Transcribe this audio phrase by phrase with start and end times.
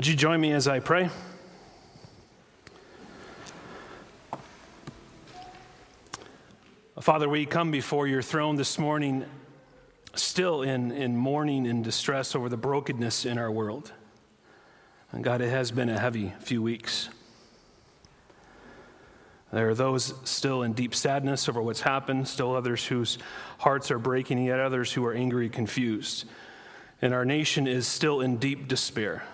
[0.00, 1.10] Would you join me as I pray?
[6.98, 9.26] Father, we come before your throne this morning
[10.14, 13.92] still in, in mourning and distress over the brokenness in our world.
[15.12, 17.10] And God, it has been a heavy few weeks.
[19.52, 23.18] There are those still in deep sadness over what's happened, still others whose
[23.58, 26.24] hearts are breaking, yet others who are angry, confused.
[27.02, 29.24] And our nation is still in deep despair.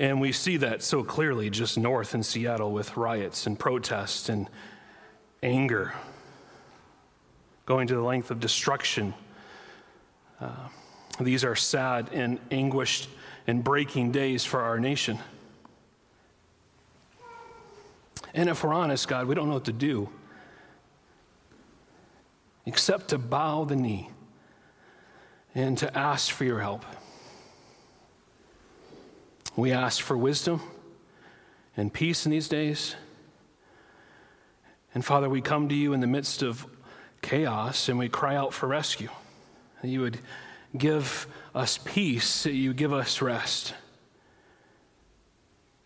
[0.00, 4.48] And we see that so clearly just north in Seattle with riots and protests and
[5.42, 5.92] anger,
[7.66, 9.12] going to the length of destruction.
[10.40, 10.68] Uh,
[11.20, 13.10] these are sad and anguished
[13.46, 15.18] and breaking days for our nation.
[18.32, 20.08] And if we're honest, God, we don't know what to do
[22.64, 24.08] except to bow the knee
[25.54, 26.86] and to ask for your help.
[29.60, 30.62] We ask for wisdom
[31.76, 32.96] and peace in these days.
[34.94, 36.64] And Father, we come to you in the midst of
[37.20, 39.10] chaos and we cry out for rescue.
[39.82, 40.18] That you would
[40.78, 43.74] give us peace, that you give us rest.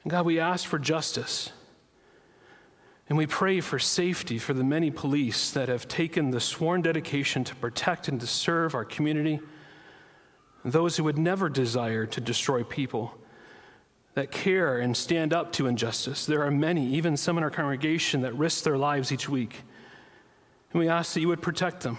[0.04, 1.50] And God, we ask for justice.
[3.08, 7.42] And we pray for safety for the many police that have taken the sworn dedication
[7.42, 9.40] to protect and to serve our community,
[10.64, 13.18] those who would never desire to destroy people,
[14.14, 16.24] that care and stand up to injustice.
[16.24, 19.62] There are many, even some in our congregation, that risk their lives each week.
[20.72, 21.98] And we ask that you would protect them.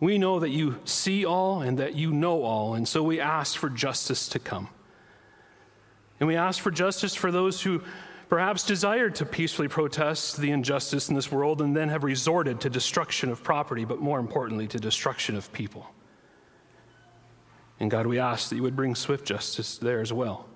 [0.00, 3.56] We know that you see all and that you know all, and so we ask
[3.58, 4.68] for justice to come.
[6.18, 7.82] And we ask for justice for those who
[8.28, 12.70] perhaps desired to peacefully protest the injustice in this world and then have resorted to
[12.70, 15.86] destruction of property, but more importantly, to destruction of people.
[17.80, 20.46] And God, we ask that you would bring swift justice there as well.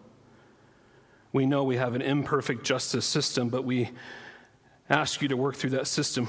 [1.32, 3.90] We know we have an imperfect justice system, but we
[4.90, 6.28] ask you to work through that system.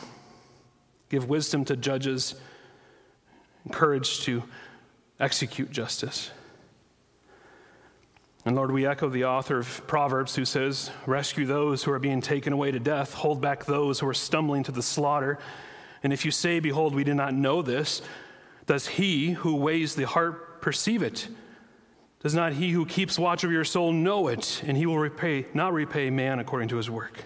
[1.10, 2.36] Give wisdom to judges,
[3.72, 4.44] courage to
[5.20, 6.32] execute justice.
[8.46, 12.22] And Lord, we echo the author of Proverbs who says, Rescue those who are being
[12.22, 15.40] taken away to death, hold back those who are stumbling to the slaughter.
[16.04, 18.02] And if you say, Behold, we did not know this,
[18.66, 21.28] does he who weighs the heart perceive it?
[22.22, 24.64] Does not he who keeps watch over your soul know it?
[24.66, 27.24] And he will repay, not repay man according to his work.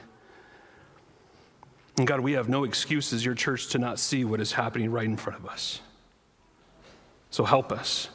[1.98, 5.06] And God, we have no excuses, your church, to not see what is happening right
[5.06, 5.80] in front of us.
[7.30, 8.10] So help us,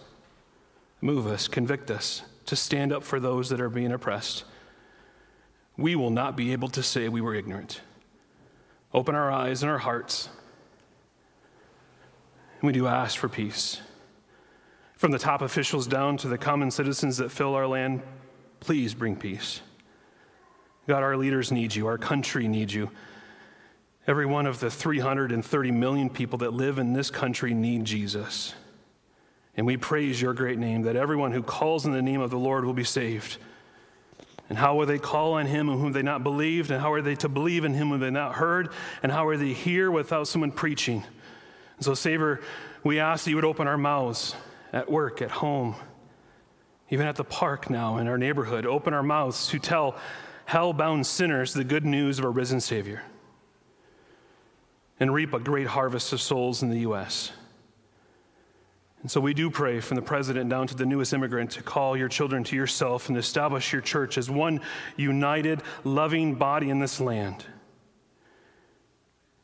[1.00, 4.44] move us, convict us to stand up for those that are being oppressed,
[5.78, 7.80] we will not be able to say we were ignorant.
[8.92, 10.28] Open our eyes and our hearts.
[12.60, 13.80] And we do ask for peace.
[15.04, 18.00] From the top officials down to the common citizens that fill our land,
[18.60, 19.60] please bring peace.
[20.88, 22.90] God, our leaders need you, our country needs you.
[24.06, 28.54] Every one of the 330 million people that live in this country need Jesus.
[29.58, 32.38] And we praise your great name that everyone who calls in the name of the
[32.38, 33.36] Lord will be saved.
[34.48, 36.70] And how will they call on him whom they not believed?
[36.70, 38.70] And how are they to believe in him whom they not heard?
[39.02, 41.04] And how are they hear without someone preaching?
[41.76, 42.40] And so, Savior,
[42.82, 44.34] we ask that you would open our mouths
[44.74, 45.76] at work, at home,
[46.90, 48.66] even at the park now in our neighborhood.
[48.66, 49.96] Open our mouths to tell
[50.46, 53.02] hell bound sinners the good news of our risen Savior
[54.98, 57.30] and reap a great harvest of souls in the U.S.
[59.02, 61.96] And so we do pray from the president down to the newest immigrant to call
[61.96, 64.60] your children to yourself and establish your church as one
[64.96, 67.44] united, loving body in this land.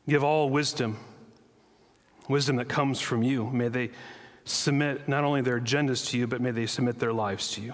[0.09, 0.97] Give all wisdom,
[2.27, 3.49] wisdom that comes from you.
[3.49, 3.91] May they
[4.43, 7.73] submit not only their agendas to you, but may they submit their lives to you.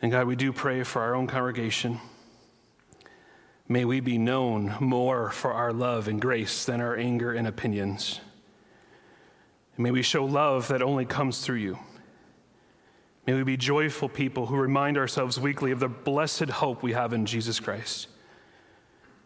[0.00, 2.00] And God, we do pray for our own congregation.
[3.68, 8.20] May we be known more for our love and grace than our anger and opinions.
[9.76, 11.78] And may we show love that only comes through you.
[13.26, 17.12] May we be joyful people who remind ourselves weekly of the blessed hope we have
[17.12, 18.08] in Jesus Christ.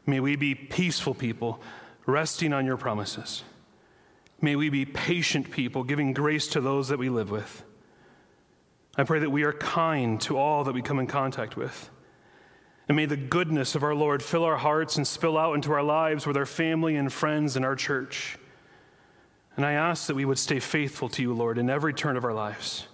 [0.05, 1.61] May we be peaceful people,
[2.05, 3.43] resting on your promises.
[4.41, 7.65] May we be patient people, giving grace to those that we live with.
[8.97, 11.91] I pray that we are kind to all that we come in contact with.
[12.89, 15.83] And may the goodness of our Lord fill our hearts and spill out into our
[15.83, 18.39] lives with our family and friends and our church.
[19.57, 22.25] And I ask that we would stay faithful to you, Lord, in every turn of
[22.25, 22.87] our lives.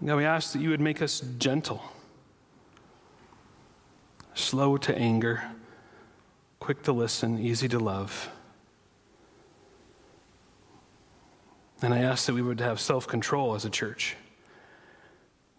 [0.00, 1.82] Now we ask that you would make us gentle,
[4.34, 5.42] slow to anger,
[6.60, 8.30] quick to listen, easy to love.
[11.80, 14.16] And I ask that we would have self control as a church.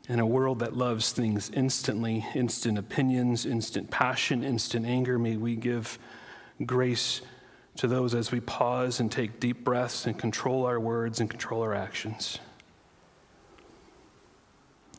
[0.10, 5.56] In a world that loves things instantly, instant opinions, instant passion, instant anger, may we
[5.56, 6.00] give
[6.66, 7.22] grace
[7.76, 11.62] to those as we pause and take deep breaths and control our words and control
[11.62, 12.40] our actions.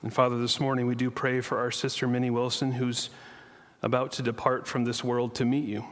[0.02, 3.10] And Father, this morning we do pray for our sister Minnie Wilson, who's
[3.82, 5.84] about to depart from this world to meet you.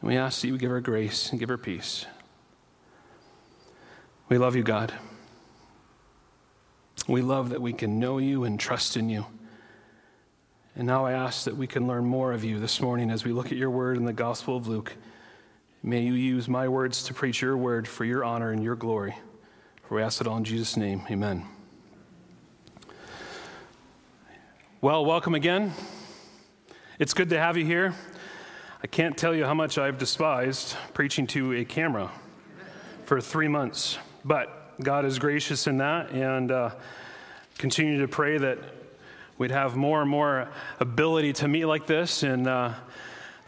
[0.00, 2.06] And we ask that you give her grace and give her peace.
[4.34, 4.92] We love you, God.
[7.06, 9.26] We love that we can know you and trust in you.
[10.74, 13.30] And now I ask that we can learn more of you this morning as we
[13.30, 14.92] look at your word in the Gospel of Luke.
[15.84, 19.14] May you use my words to preach your word for your honor and your glory.
[19.84, 21.02] For we ask it all in Jesus' name.
[21.08, 21.46] Amen.
[24.80, 25.72] Well, welcome again.
[26.98, 27.94] It's good to have you here.
[28.82, 32.10] I can't tell you how much I've despised preaching to a camera
[33.04, 36.70] for three months, but God is gracious in that, and uh,
[37.58, 38.58] continue to pray that
[39.38, 40.48] we'd have more and more
[40.80, 42.22] ability to meet like this.
[42.22, 42.74] And uh,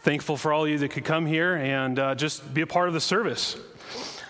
[0.01, 2.87] thankful for all of you that could come here and uh, just be a part
[2.87, 3.57] of the service.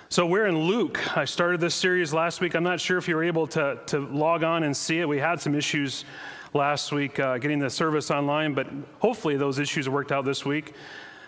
[0.10, 1.18] So we're in Luke.
[1.18, 2.56] I started this series last week.
[2.56, 5.08] I'm not sure if you were able to, to log on and see it.
[5.08, 6.06] We had some issues
[6.54, 8.68] last week uh, getting the service online, but
[9.00, 10.74] hopefully those issues worked out this week.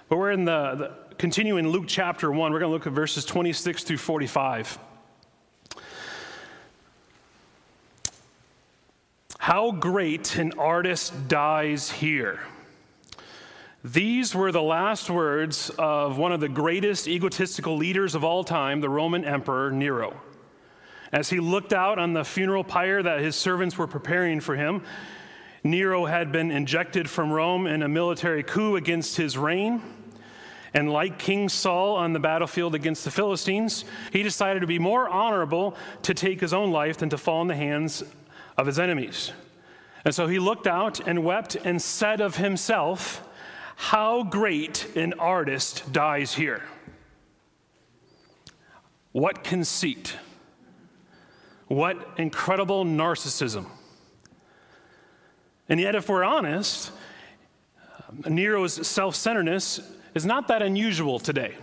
[0.08, 2.52] But we're in the, the continuing Luke chapter 1.
[2.54, 4.80] We're going to look at verses 26 through 45.
[9.40, 12.42] How great an artist dies here.
[13.86, 18.82] These were the last words of one of the greatest egotistical leaders of all time,
[18.82, 20.20] the Roman Emperor Nero.
[21.14, 24.84] As he looked out on the funeral pyre that his servants were preparing for him,
[25.64, 29.82] Nero had been ejected from Rome in a military coup against his reign.
[30.74, 35.08] And like King Saul on the battlefield against the Philistines, he decided to be more
[35.08, 38.04] honorable to take his own life than to fall in the hands
[38.60, 39.32] of his enemies.
[40.04, 43.26] And so he looked out and wept and said of himself,
[43.78, 46.64] How great an artist dies here!
[49.14, 50.18] What conceit!
[51.68, 53.66] What incredible narcissism!
[55.70, 56.92] And yet, if we're honest,
[58.28, 59.80] Nero's self centeredness
[60.14, 61.56] is not that unusual today.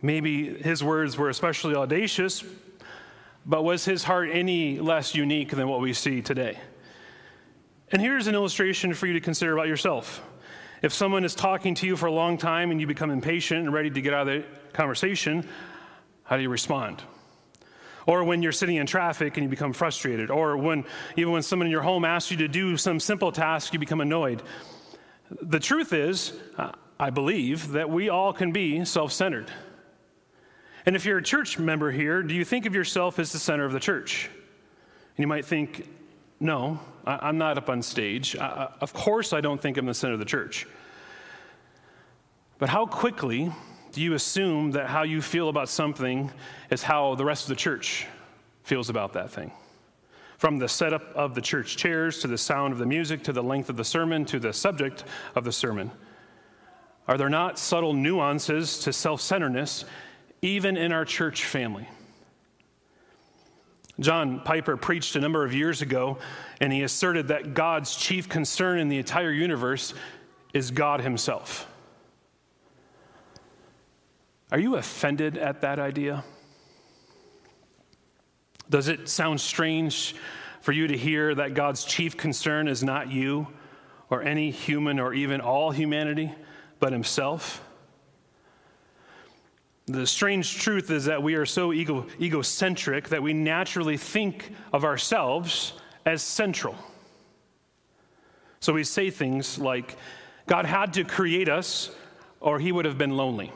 [0.00, 2.44] Maybe his words were especially audacious,
[3.44, 6.58] but was his heart any less unique than what we see today?
[7.90, 10.22] And here's an illustration for you to consider about yourself.
[10.80, 13.72] If someone is talking to you for a long time and you become impatient and
[13.72, 15.46] ready to get out of the conversation,
[16.24, 17.02] how do you respond?
[18.06, 20.30] Or when you're sitting in traffic and you become frustrated.
[20.30, 20.84] Or when,
[21.16, 24.00] even when someone in your home asks you to do some simple task, you become
[24.00, 24.42] annoyed.
[25.40, 26.32] The truth is,
[26.98, 29.50] I believe, that we all can be self centered.
[30.84, 33.64] And if you're a church member here, do you think of yourself as the center
[33.64, 34.28] of the church?
[35.16, 35.88] And you might think,
[36.40, 38.36] no, I, am not up on stage.
[38.36, 40.66] I, of course, I don't think I'm the center of the church.
[42.58, 43.52] But how quickly
[43.92, 46.30] do you assume that how you feel about something
[46.70, 48.06] is how the rest of the church
[48.64, 49.52] feels about that thing?
[50.38, 53.42] From the setup of the church chairs to the sound of the music to the
[53.42, 55.04] length of the sermon to the subject
[55.36, 55.90] of the sermon.
[57.06, 59.84] Are there not subtle nuances to self centeredness
[60.42, 61.88] even in our church family?
[64.00, 66.18] John Piper preached a number of years ago,
[66.60, 69.94] and he asserted that God's chief concern in the entire universe
[70.52, 71.66] is God Himself.
[74.50, 76.24] Are you offended at that idea?
[78.68, 80.14] Does it sound strange
[80.60, 83.46] for you to hear that God's chief concern is not you
[84.10, 86.32] or any human or even all humanity,
[86.80, 87.62] but Himself?
[89.86, 94.84] The strange truth is that we are so ego, egocentric that we naturally think of
[94.84, 95.72] ourselves
[96.06, 96.76] as central.
[98.60, 99.96] So we say things like,
[100.46, 101.90] God had to create us,
[102.40, 103.52] or He would have been lonely.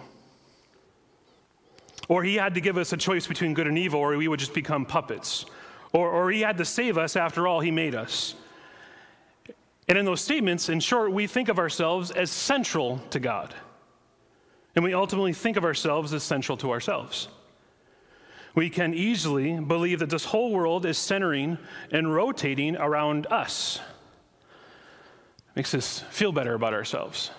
[2.08, 4.38] Or he had to give us a choice between good and evil, or we would
[4.38, 5.44] just become puppets.
[5.92, 8.34] Or, or he had to save us after all, he made us.
[9.88, 13.54] And in those statements, in short, we think of ourselves as central to God.
[14.76, 17.28] And we ultimately think of ourselves as central to ourselves.
[18.54, 21.58] We can easily believe that this whole world is centering
[21.90, 23.80] and rotating around us.
[25.54, 27.30] Makes us feel better about ourselves.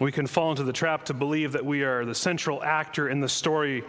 [0.00, 3.20] We can fall into the trap to believe that we are the central actor in
[3.20, 3.84] the story,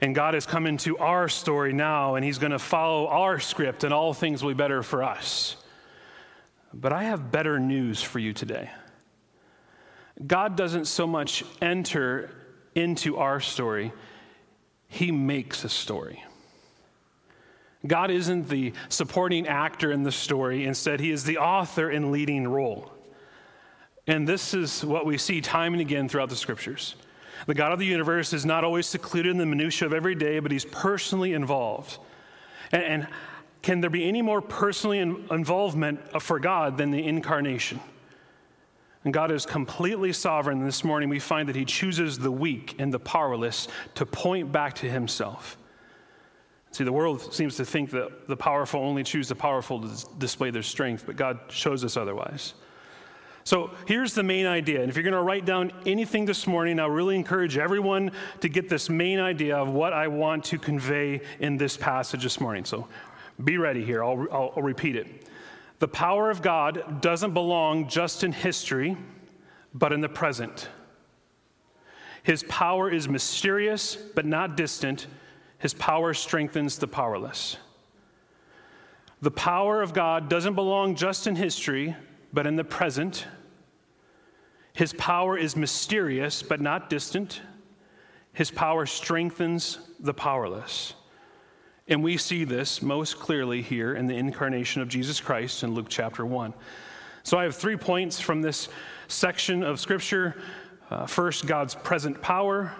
[0.00, 3.82] and God has come into our story now, and He's going to follow our script,
[3.82, 5.56] and all things will be better for us.
[6.72, 8.70] But I have better news for you today.
[10.26, 12.30] God doesn't so much enter
[12.74, 13.92] into our story,
[14.88, 16.22] He makes a story.
[17.86, 22.48] God isn't the supporting actor in the story, instead, He is the author and leading
[22.48, 22.92] role.
[24.06, 26.94] And this is what we see time and again throughout the scriptures.
[27.46, 30.38] The God of the universe is not always secluded in the minutiae of every day,
[30.38, 31.98] but He's personally involved.
[32.72, 33.08] And, and
[33.62, 37.80] can there be any more personally in, involvement for God than the incarnation?
[39.04, 40.64] And God is completely sovereign.
[40.64, 44.74] This morning we find that He chooses the weak and the powerless to point back
[44.76, 45.58] to Himself.
[46.72, 50.50] See, the world seems to think that the powerful only choose the powerful to display
[50.50, 52.54] their strength, but God shows us otherwise.
[53.44, 54.80] So here's the main idea.
[54.80, 58.48] And if you're going to write down anything this morning, I really encourage everyone to
[58.48, 62.64] get this main idea of what I want to convey in this passage this morning.
[62.64, 62.88] So
[63.44, 64.02] be ready here.
[64.02, 65.28] I'll, I'll, I'll repeat it.
[65.84, 68.96] The power of God doesn't belong just in history,
[69.74, 70.70] but in the present.
[72.22, 75.08] His power is mysterious, but not distant.
[75.58, 77.58] His power strengthens the powerless.
[79.20, 81.94] The power of God doesn't belong just in history,
[82.32, 83.26] but in the present.
[84.72, 87.42] His power is mysterious, but not distant.
[88.32, 90.94] His power strengthens the powerless.
[91.86, 95.86] And we see this most clearly here in the incarnation of Jesus Christ in Luke
[95.90, 96.54] chapter 1.
[97.24, 98.68] So I have three points from this
[99.08, 100.40] section of Scripture.
[100.90, 102.72] Uh, first, God's present power,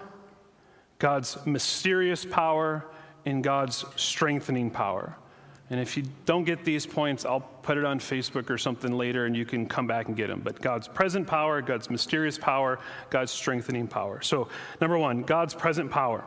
[0.97, 2.85] God's mysterious power,
[3.25, 5.15] and God's strengthening power.
[5.69, 9.25] And if you don't get these points, I'll put it on Facebook or something later
[9.25, 10.41] and you can come back and get them.
[10.43, 14.21] But God's present power, God's mysterious power, God's strengthening power.
[14.21, 14.47] So,
[14.79, 16.23] number one, God's present power.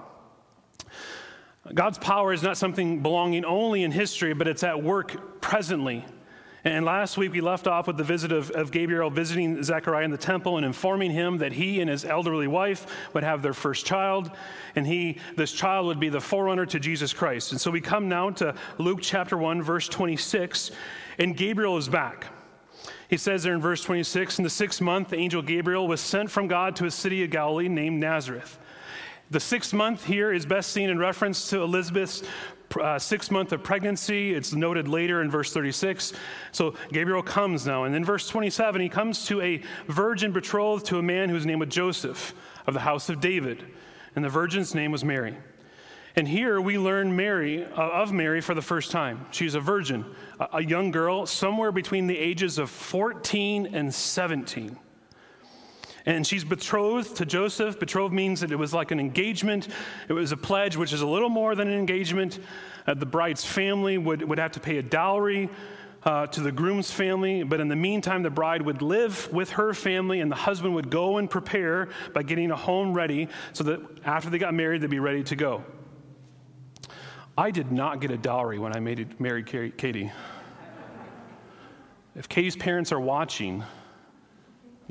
[1.75, 6.04] God's power is not something belonging only in history, but it's at work presently
[6.64, 10.10] and last week we left off with the visit of, of Gabriel visiting Zechariah in
[10.10, 13.87] the temple and informing him that he and his elderly wife would have their first
[13.87, 14.30] child,
[14.75, 17.52] and he, this child would be the forerunner to Jesus Christ.
[17.52, 20.72] And so we come now to Luke chapter 1, verse 26,
[21.18, 22.26] and Gabriel is back.
[23.08, 26.30] He says there in verse 26 In the sixth month, the angel Gabriel was sent
[26.30, 28.58] from God to a city of Galilee named Nazareth.
[29.30, 32.23] The sixth month here is best seen in reference to Elizabeth's
[32.80, 34.32] uh, six month of pregnancy.
[34.32, 36.14] It's noted later in verse 36.
[36.52, 37.85] So Gabriel comes now.
[37.85, 41.58] And in verse 27, he comes to a virgin betrothed to a man whose name
[41.58, 42.35] was Joseph
[42.66, 43.64] of the house of David.
[44.16, 45.37] And the virgin's name was Mary.
[46.16, 49.26] And here we learn Mary uh, of Mary for the first time.
[49.30, 50.06] She's a virgin,
[50.40, 54.78] a, a young girl, somewhere between the ages of 14 and 17.
[56.08, 57.78] And she's betrothed to Joseph.
[57.78, 59.68] Betrothed means that it was like an engagement,
[60.08, 62.38] it was a pledge, which is a little more than an engagement.
[62.86, 65.50] Uh, the bride's family would, would have to pay a dowry.
[66.04, 69.74] Uh, to the groom's family, but in the meantime, the bride would live with her
[69.74, 73.80] family, and the husband would go and prepare by getting a home ready so that
[74.04, 75.64] after they got married, they'd be ready to go.
[77.36, 80.12] I did not get a dowry when I made, married Katie.
[82.14, 83.64] If Katie's parents are watching,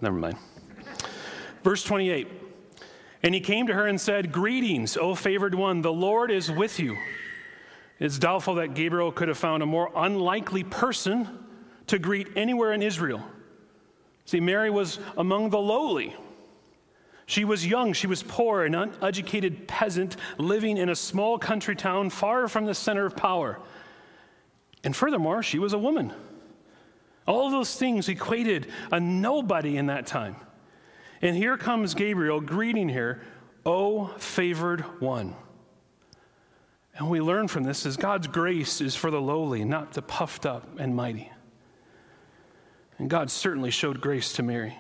[0.02, 0.38] never mind.
[1.68, 2.30] Verse 28
[3.24, 6.80] And he came to her and said, Greetings, O favored one, the Lord is with
[6.80, 6.96] you.
[8.00, 11.28] It's doubtful that Gabriel could have found a more unlikely person
[11.88, 13.22] to greet anywhere in Israel.
[14.24, 16.16] See, Mary was among the lowly.
[17.26, 22.12] She was young, she was poor, an uneducated peasant living in a small country town
[22.12, 23.60] far from the center of power.
[24.86, 26.14] And furthermore, she was a woman.
[27.28, 30.38] All those things equated a nobody in that time.
[31.22, 33.22] And here comes Gabriel greeting her,
[33.66, 35.36] O favored one.
[36.96, 40.46] And we learn from this is God's grace is for the lowly, not the puffed
[40.46, 41.32] up and mighty.
[42.98, 44.76] And God certainly showed grace to Mary.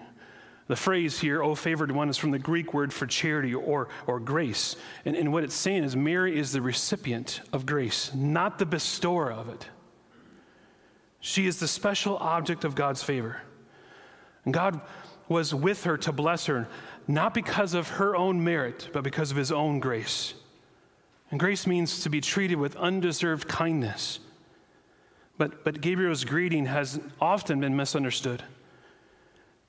[0.67, 4.19] The phrase here, O favored one, is from the Greek word for charity or, or
[4.19, 4.75] grace.
[5.05, 9.31] And, and what it's saying is Mary is the recipient of grace, not the bestower
[9.31, 9.67] of it.
[11.19, 13.41] She is the special object of God's favor.
[14.43, 14.81] And God
[15.29, 16.67] was with her to bless her,
[17.07, 20.33] not because of her own merit, but because of his own grace.
[21.31, 24.19] And grace means to be treated with undeserved kindness.
[25.37, 28.43] But, but Gabriel's greeting has often been misunderstood.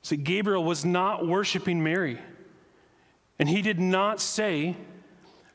[0.02, 2.18] See, Gabriel was not worshiping Mary,
[3.38, 4.76] and he did not say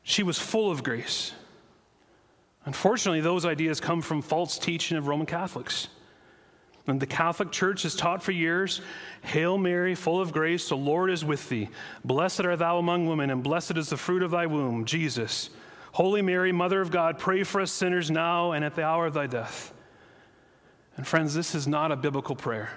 [0.02, 1.32] she was full of grace.
[2.66, 5.88] Unfortunately, those ideas come from false teaching of Roman Catholics.
[6.86, 8.82] And the Catholic Church has taught for years
[9.22, 11.70] Hail Mary, full of grace, the Lord is with thee.
[12.04, 15.50] Blessed art thou among women, and blessed is the fruit of thy womb, Jesus.
[15.92, 19.14] Holy Mary, Mother of God, pray for us sinners now and at the hour of
[19.14, 19.72] thy death.
[20.96, 22.70] And friends, this is not a biblical prayer,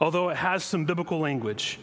[0.00, 1.80] although it has some biblical language.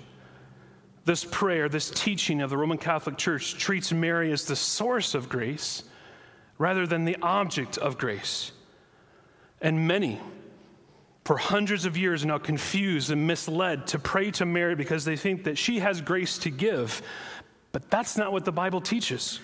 [1.10, 5.28] this prayer, this teaching of the Roman Catholic Church treats Mary as the source of
[5.28, 5.84] grace
[6.60, 8.52] rather than the object of grace.
[9.60, 10.22] And many,
[11.26, 15.44] for hundreds of years, now confused and misled to pray to Mary because they think
[15.44, 17.02] that she has grace to give.
[17.72, 19.40] But that's not what the Bible teaches.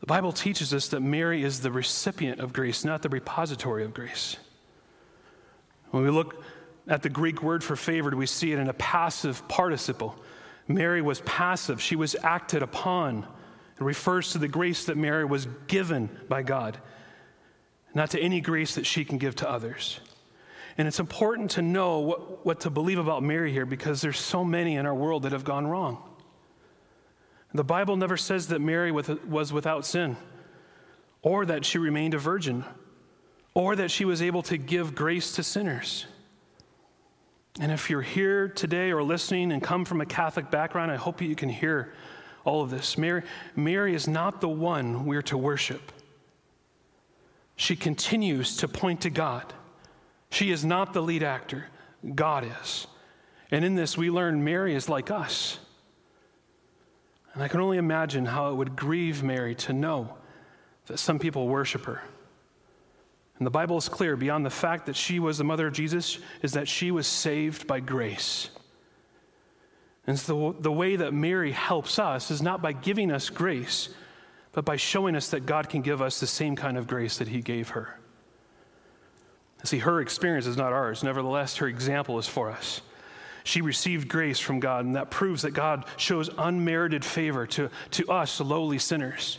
[0.00, 3.94] The Bible teaches us that Mary is the recipient of grace, not the repository of
[3.94, 4.36] grace.
[5.92, 6.42] When we look
[6.88, 10.16] at the Greek word for favored, we see it in a passive participle.
[10.66, 13.26] Mary was passive, she was acted upon.
[13.78, 16.78] It refers to the grace that Mary was given by God,
[17.94, 20.00] not to any grace that she can give to others.
[20.78, 24.44] And it's important to know what, what to believe about Mary here because there's so
[24.44, 26.02] many in our world that have gone wrong.
[27.54, 30.16] The Bible never says that Mary was without sin,
[31.20, 32.64] or that she remained a virgin,
[33.52, 36.06] or that she was able to give grace to sinners.
[37.60, 41.20] And if you're here today or listening and come from a Catholic background, I hope
[41.20, 41.92] you can hear
[42.44, 42.96] all of this.
[42.96, 43.22] Mary,
[43.54, 45.92] Mary is not the one we're to worship.
[47.56, 49.52] She continues to point to God.
[50.30, 51.66] She is not the lead actor,
[52.14, 52.86] God is.
[53.50, 55.58] And in this, we learn Mary is like us.
[57.34, 60.16] And I can only imagine how it would grieve Mary to know
[60.86, 62.02] that some people worship her.
[63.38, 66.18] And the Bible is clear beyond the fact that she was the mother of Jesus,
[66.42, 68.50] is that she was saved by grace.
[70.06, 73.88] And so the way that Mary helps us is not by giving us grace,
[74.52, 77.28] but by showing us that God can give us the same kind of grace that
[77.28, 77.98] He gave her.
[79.64, 81.02] See, her experience is not ours.
[81.02, 82.80] Nevertheless, her example is for us.
[83.44, 88.08] She received grace from God, and that proves that God shows unmerited favor to, to
[88.08, 89.38] us, lowly sinners.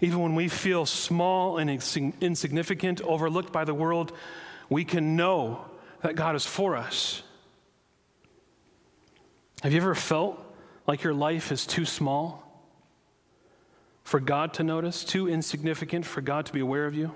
[0.00, 4.12] Even when we feel small and insignificant, overlooked by the world,
[4.68, 5.64] we can know
[6.02, 7.22] that God is for us.
[9.62, 10.42] Have you ever felt
[10.86, 12.45] like your life is too small
[14.06, 17.12] for God to notice, too insignificant for God to be aware of you?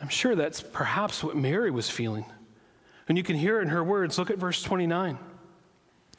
[0.00, 2.24] I'm sure that's perhaps what Mary was feeling.
[3.08, 4.18] And you can hear it in her words.
[4.18, 5.16] Look at verse 29.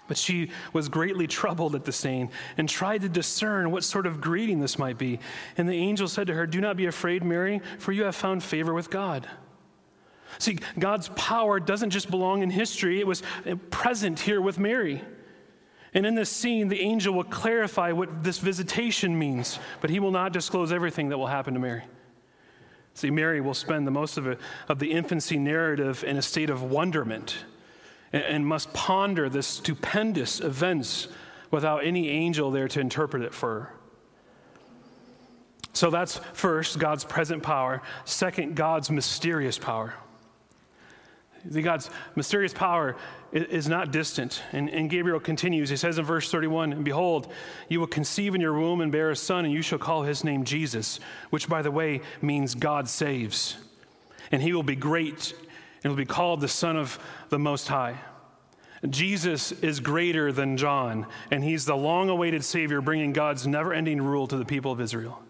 [0.08, 4.22] But she was greatly troubled at the saying and tried to discern what sort of
[4.22, 5.20] greeting this might be.
[5.58, 8.44] And the angel said to her, Do not be afraid, Mary, for you have found
[8.44, 9.28] favor with God.
[10.38, 13.24] See, God's power doesn't just belong in history, it was
[13.72, 15.02] present here with Mary.
[15.96, 20.12] And in this scene, the angel will clarify what this visitation means, but he will
[20.12, 21.84] not disclose everything that will happen to Mary.
[22.94, 26.50] See, Mary will spend the most of, it, of the infancy narrative in a state
[26.50, 27.38] of wonderment
[28.12, 31.08] and, and must ponder the stupendous events
[31.50, 33.74] without any angel there to interpret it for her.
[35.72, 37.82] So that's first, God's present power.
[38.04, 39.94] Second, God's mysterious power.
[41.52, 42.96] God's mysterious power
[43.32, 44.42] is not distant.
[44.52, 45.70] And, and, Gabriel continues.
[45.70, 47.32] He says in verse 31 And behold,
[47.70, 50.24] you will conceive in your womb and bear a son, and you shall call his
[50.24, 53.58] name Jesus, which, by the way, means God saves.
[54.32, 55.34] And he will be great
[55.84, 56.98] and will be called the Son of
[57.30, 58.00] the Most High.
[58.90, 64.02] Jesus is greater than John, and he's the long awaited Savior bringing God's never ending
[64.02, 65.22] rule to the people of Israel.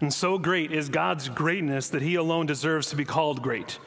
[0.00, 3.78] And so great is God's greatness that he alone deserves to be called great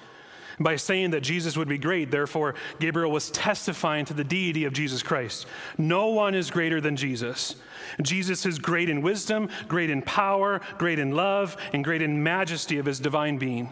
[0.61, 2.11] by saying that Jesus would be great.
[2.11, 5.47] Therefore, Gabriel was testifying to the deity of Jesus Christ.
[5.77, 7.55] No one is greater than Jesus.
[8.01, 12.77] Jesus is great in wisdom, great in power, great in love, and great in majesty
[12.77, 13.71] of his divine being.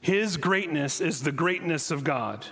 [0.00, 2.46] His greatness is the greatness of God.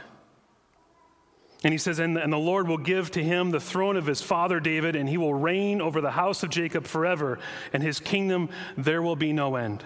[1.64, 4.60] And he says, and, the Lord will give to him the throne of his father
[4.60, 7.38] David, and he will reign over the house of Jacob forever,
[7.72, 9.84] and his kingdom there will be no end.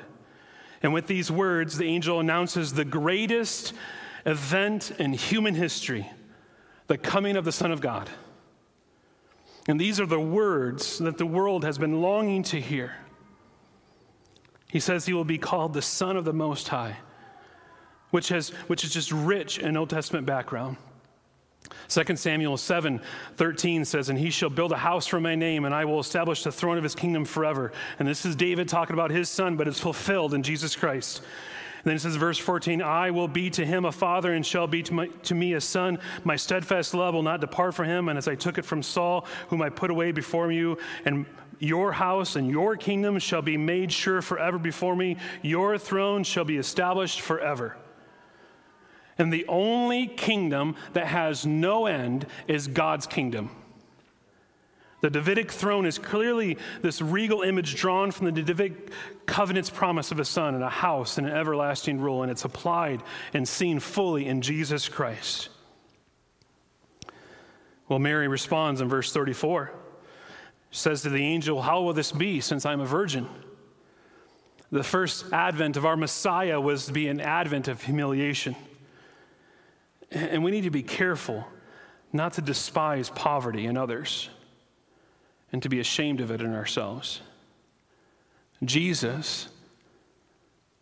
[0.82, 3.74] And with these words, the angel announces the greatest
[4.24, 6.10] event in human history
[6.86, 8.10] the coming of the Son of God.
[9.68, 12.96] And these are the words that the world has been longing to hear.
[14.66, 16.96] He says he will be called the Son of the Most High,
[18.10, 20.78] which, has, which is just rich in Old Testament background.
[21.88, 23.00] 2 Samuel 7
[23.36, 26.42] 13 says, And he shall build a house for my name, and I will establish
[26.42, 27.72] the throne of his kingdom forever.
[27.98, 31.22] And this is David talking about his son, but it's fulfilled in Jesus Christ.
[31.82, 34.66] And then it says, verse 14, I will be to him a father and shall
[34.66, 35.98] be to, my, to me a son.
[36.24, 38.10] My steadfast love will not depart from him.
[38.10, 41.24] And as I took it from Saul, whom I put away before you, and
[41.58, 46.44] your house and your kingdom shall be made sure forever before me, your throne shall
[46.44, 47.76] be established forever.
[49.20, 53.50] And the only kingdom that has no end is God's kingdom.
[55.02, 58.90] The Davidic throne is clearly this regal image drawn from the Davidic
[59.26, 63.02] covenant's promise of a son and a house and an everlasting rule, and it's applied
[63.34, 65.50] and seen fully in Jesus Christ.
[67.90, 69.70] Well, Mary responds in verse 34.
[70.70, 73.28] She says to the angel, How will this be since I'm a virgin?
[74.72, 78.56] The first advent of our Messiah was to be an advent of humiliation.
[80.10, 81.46] And we need to be careful
[82.12, 84.28] not to despise poverty in others
[85.52, 87.20] and to be ashamed of it in ourselves.
[88.64, 89.48] Jesus,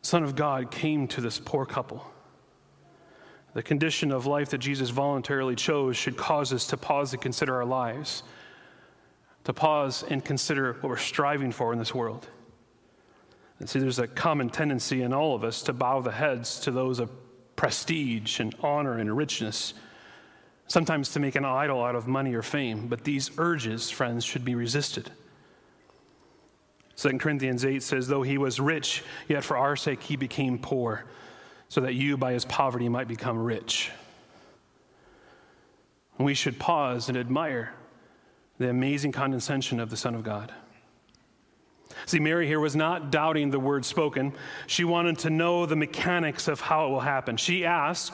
[0.02, 2.04] Son of God, came to this poor couple.
[3.54, 7.56] The condition of life that Jesus voluntarily chose should cause us to pause and consider
[7.56, 8.22] our lives,
[9.44, 12.28] to pause and consider what we're striving for in this world.
[13.58, 16.70] And see, there's a common tendency in all of us to bow the heads to
[16.70, 17.10] those of
[17.58, 19.74] prestige and honor and richness,
[20.68, 22.86] sometimes to make an idol out of money or fame.
[22.86, 25.10] But these urges, friends, should be resisted.
[26.96, 31.04] 2 Corinthians 8 says, Though he was rich, yet for our sake he became poor
[31.68, 33.90] so that you by his poverty might become rich.
[36.16, 37.72] we should pause and admire
[38.58, 40.52] the amazing condescension of the Son of God.
[42.06, 44.32] See, Mary here was not doubting the word spoken.
[44.66, 47.36] She wanted to know the mechanics of how it will happen.
[47.36, 48.12] She asked,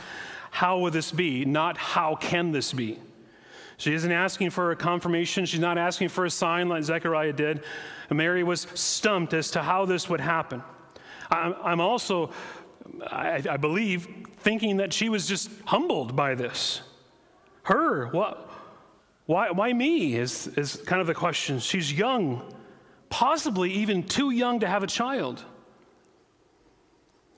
[0.51, 1.45] How will this be?
[1.45, 2.99] Not, How can this be?
[3.77, 5.47] She isn't asking for a confirmation.
[5.47, 7.65] She's not asking for a sign like Zechariah did.
[8.11, 10.63] Mary was stumped as to how this would happen.
[11.31, 12.31] I'm also
[13.07, 16.83] I, believe, thinking that she was just humbled by this.
[17.63, 18.51] Her, what?
[19.27, 21.59] Why, why me is, is kind of the question.
[21.59, 22.43] She's young,
[23.15, 25.45] possibly even too young to have a child.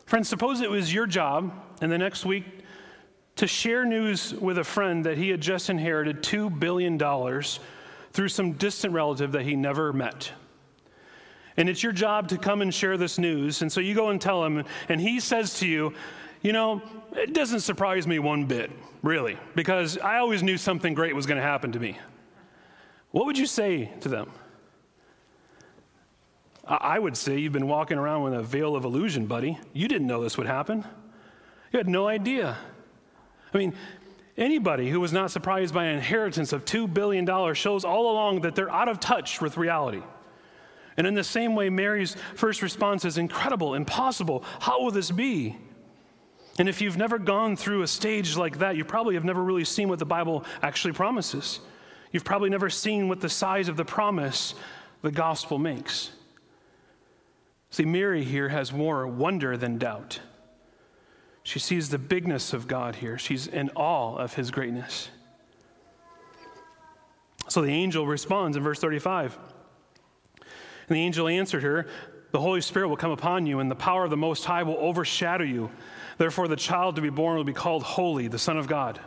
[0.06, 2.46] Friends, suppose it was your job in the next week
[3.36, 8.52] to share news with a friend that he had just inherited $2 billion through some
[8.52, 10.32] distant relative that he never met.
[11.58, 13.60] And it's your job to come and share this news.
[13.60, 15.92] And so you go and tell him, and he says to you,
[16.40, 16.80] You know,
[17.12, 18.70] it doesn't surprise me one bit,
[19.02, 21.98] really, because I always knew something great was going to happen to me.
[23.10, 24.32] What would you say to them?
[26.66, 29.58] I would say you've been walking around with a veil of illusion, buddy.
[29.72, 30.84] You didn't know this would happen.
[31.72, 32.56] You had no idea.
[33.54, 33.74] I mean,
[34.36, 38.56] anybody who was not surprised by an inheritance of $2 billion shows all along that
[38.56, 40.02] they're out of touch with reality.
[40.96, 44.42] And in the same way, Mary's first response is incredible, impossible.
[44.58, 45.56] How will this be?
[46.58, 49.64] And if you've never gone through a stage like that, you probably have never really
[49.64, 51.60] seen what the Bible actually promises.
[52.12, 54.54] You've probably never seen what the size of the promise
[55.02, 56.10] the gospel makes.
[57.70, 60.20] See, Mary here has more wonder than doubt.
[61.42, 65.10] She sees the bigness of God here, she's in awe of his greatness.
[67.48, 69.38] So the angel responds in verse 35.
[70.88, 71.86] And the angel answered her,
[72.32, 74.78] The Holy Spirit will come upon you, and the power of the Most High will
[74.78, 75.70] overshadow you.
[76.18, 79.00] Therefore, the child to be born will be called Holy, the Son of God.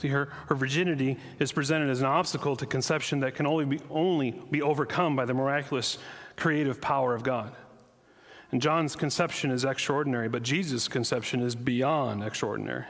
[0.00, 3.80] See, her, her virginity is presented as an obstacle to conception that can only be,
[3.90, 5.98] only be overcome by the miraculous
[6.36, 7.52] creative power of God.
[8.50, 12.86] And John's conception is extraordinary, but Jesus' conception is beyond extraordinary.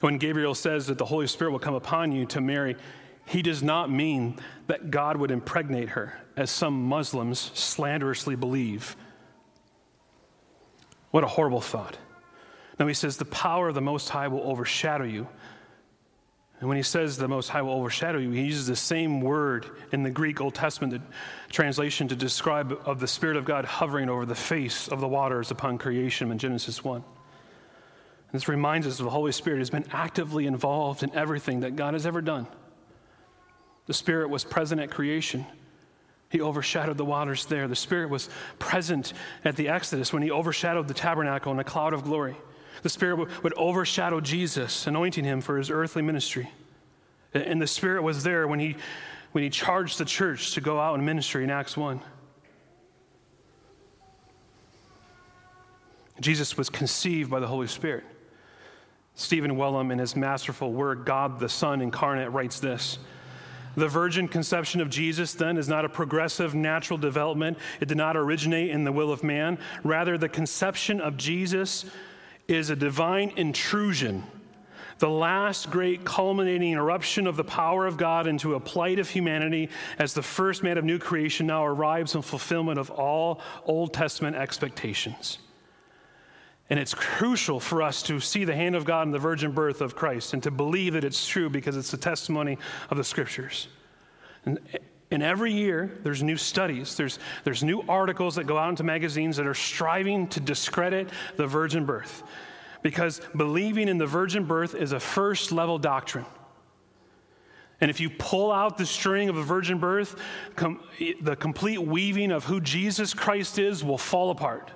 [0.00, 2.76] When Gabriel says that the Holy Spirit will come upon you to Mary,
[3.26, 8.94] he does not mean that God would impregnate her, as some Muslims slanderously believe.
[11.10, 11.98] What a horrible thought.
[12.78, 15.26] Now he says, The power of the Most High will overshadow you.
[16.60, 19.66] And when he says the Most High will overshadow you, he uses the same word
[19.92, 21.02] in the Greek Old Testament
[21.50, 25.50] translation to describe of the Spirit of God hovering over the face of the waters
[25.50, 26.96] upon creation in Genesis 1.
[26.96, 27.04] And
[28.32, 31.92] this reminds us of the Holy Spirit has been actively involved in everything that God
[31.92, 32.46] has ever done.
[33.86, 35.44] The Spirit was present at creation.
[36.30, 37.68] He overshadowed the waters there.
[37.68, 39.12] The Spirit was present
[39.44, 42.34] at the Exodus when He overshadowed the tabernacle in a cloud of glory.
[42.86, 46.48] The Spirit would overshadow Jesus, anointing Him for His earthly ministry.
[47.34, 48.76] And the Spirit was there when He,
[49.32, 52.00] when he charged the church to go out and ministry in Acts 1.
[56.20, 58.04] Jesus was conceived by the Holy Spirit.
[59.16, 63.00] Stephen Wellum, in his masterful work, God the Son Incarnate, writes this.
[63.74, 67.58] The virgin conception of Jesus, then, is not a progressive natural development.
[67.80, 69.58] It did not originate in the will of man.
[69.82, 71.84] Rather, the conception of Jesus
[72.48, 74.22] is a divine intrusion,
[74.98, 79.68] the last great culminating eruption of the power of God into a plight of humanity
[79.98, 84.36] as the first man of new creation now arrives in fulfillment of all Old Testament
[84.36, 85.38] expectations.
[86.68, 89.80] And it's crucial for us to see the hand of God in the virgin birth
[89.80, 92.58] of Christ and to believe that it's true because it's the testimony
[92.90, 93.68] of the scriptures.
[94.44, 94.58] And,
[95.10, 99.36] and every year, there's new studies, there's, there's new articles that go out into magazines
[99.36, 102.24] that are striving to discredit the virgin birth
[102.82, 106.26] because believing in the virgin birth is a first level doctrine.
[107.80, 110.16] And if you pull out the string of the virgin birth,
[110.54, 110.80] com-
[111.20, 114.70] the complete weaving of who Jesus Christ is will fall apart.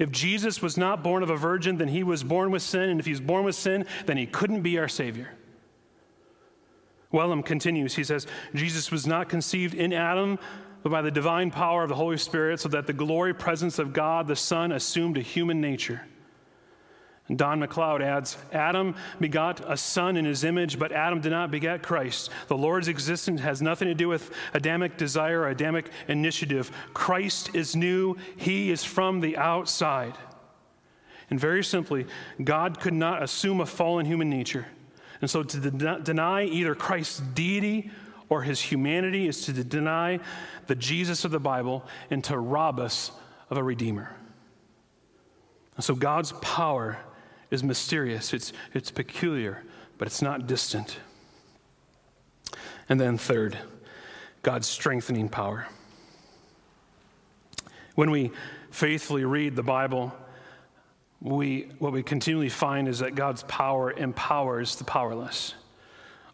[0.00, 2.90] If Jesus was not born of a virgin, then he was born with sin.
[2.90, 5.37] And if he's born with sin, then he couldn't be our Savior.
[7.12, 7.94] Wellum continues.
[7.94, 10.38] He says, Jesus was not conceived in Adam,
[10.82, 13.92] but by the divine power of the Holy Spirit, so that the glory presence of
[13.92, 16.02] God the Son assumed a human nature.
[17.28, 21.50] And Don McLeod adds Adam begot a son in his image, but Adam did not
[21.50, 22.30] beget Christ.
[22.48, 26.72] The Lord's existence has nothing to do with Adamic desire or Adamic initiative.
[26.94, 30.14] Christ is new, he is from the outside.
[31.28, 32.06] And very simply,
[32.42, 34.66] God could not assume a fallen human nature.
[35.20, 37.90] And so to de- deny either Christ's deity
[38.28, 40.20] or his humanity is to deny
[40.66, 43.10] the Jesus of the Bible and to rob us
[43.50, 44.14] of a Redeemer.
[45.76, 46.98] And so God's power
[47.50, 49.62] is mysterious, it's, it's peculiar,
[49.96, 50.98] but it's not distant.
[52.88, 53.56] And then, third,
[54.42, 55.66] God's strengthening power.
[57.94, 58.30] When we
[58.70, 60.14] faithfully read the Bible,
[61.20, 65.54] we, what we continually find is that God's power empowers the powerless.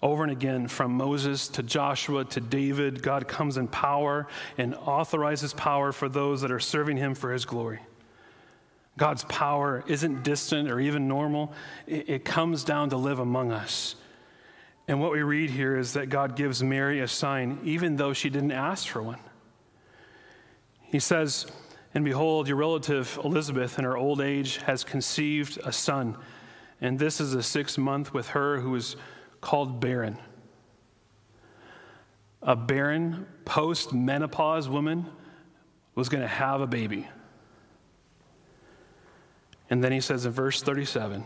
[0.03, 4.27] Over and again, from Moses to Joshua to David, God comes in power
[4.59, 7.81] and authorizes power for those that are serving him for his glory.
[8.99, 11.53] God's power isn't distant or even normal,
[11.87, 13.97] it, it comes down to live among us.
[14.87, 18.29] And what we read here is that God gives Mary a sign, even though she
[18.29, 19.21] didn't ask for one.
[20.83, 21.47] He says,
[21.95, 26.17] And behold, your relative Elizabeth, in her old age, has conceived a son.
[26.81, 28.97] And this is the sixth month with her who is
[29.41, 30.19] called barren.
[32.43, 35.07] A barren, post menopause woman
[35.95, 37.07] was going to have a baby.
[39.71, 41.25] And then he says in verse 37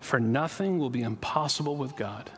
[0.00, 2.30] For nothing will be impossible with God.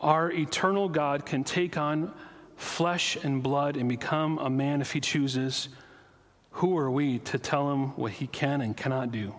[0.00, 2.12] Our eternal God can take on
[2.56, 5.68] flesh and blood and become a man if he chooses.
[6.52, 9.34] Who are we to tell him what he can and cannot do?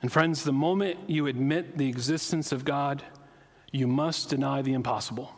[0.00, 3.02] And friends, the moment you admit the existence of God,
[3.70, 5.32] you must deny the impossible.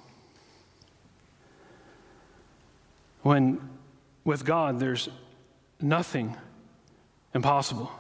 [3.23, 3.71] When
[4.25, 5.09] with God, there's
[5.81, 6.37] nothing
[7.35, 7.93] impossible.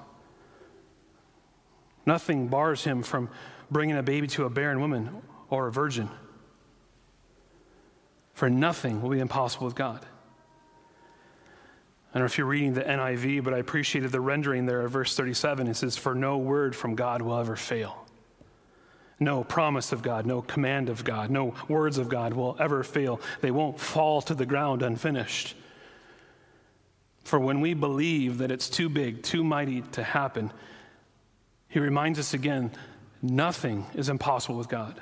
[2.06, 3.28] Nothing bars him from
[3.70, 6.08] bringing a baby to a barren woman or a virgin.
[8.34, 10.04] For nothing will be impossible with God.
[12.10, 14.92] I don't know if you're reading the NIV, but I appreciated the rendering there of
[14.92, 15.66] verse 37.
[15.66, 18.04] It says, For no word from God will ever fail.
[19.18, 23.20] No promise of God, no command of God, no words of God will ever fail.
[23.40, 25.56] They won't fall to the ground unfinished.
[27.22, 30.52] For when we believe that it's too big, too mighty to happen,
[31.68, 32.70] he reminds us again
[33.22, 35.00] nothing is impossible with God.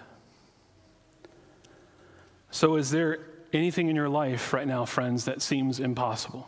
[2.52, 3.18] So, is there
[3.54, 6.46] anything in your life right now, friends, that seems impossible?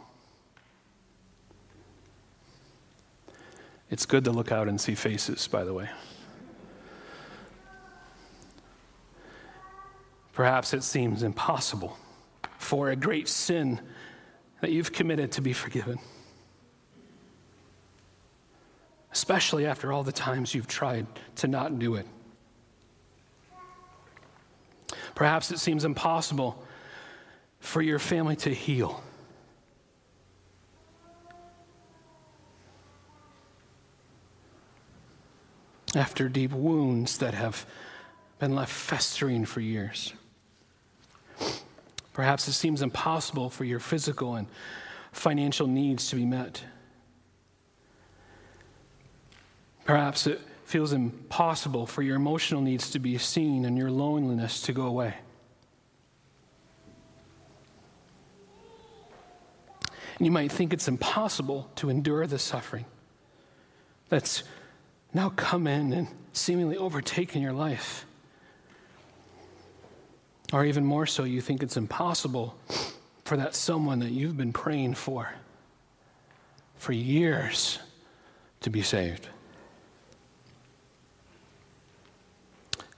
[3.91, 5.89] It's good to look out and see faces, by the way.
[10.35, 11.97] Perhaps it seems impossible
[12.59, 13.81] for a great sin
[14.61, 15.99] that you've committed to be forgiven.
[19.11, 22.07] Especially after all the times you've tried to not do it.
[25.15, 26.63] Perhaps it seems impossible
[27.61, 29.03] for your family to heal.
[35.95, 37.65] After deep wounds that have
[38.41, 40.13] been left festering for years.
[42.13, 44.49] Perhaps it seems impossible for your physical and
[45.13, 46.65] financial needs to be met.
[49.85, 54.73] Perhaps it feels impossible for your emotional needs to be seen and your loneliness to
[54.73, 55.15] go away.
[60.19, 62.85] And you might think it's impossible to endure the suffering
[64.09, 64.45] that's
[65.13, 68.07] now come in and seemingly overtaken your life.
[70.53, 72.57] Or even more so, you think it's impossible
[73.25, 75.35] for that someone that you've been praying for
[76.77, 77.79] for years
[78.61, 79.29] to be saved.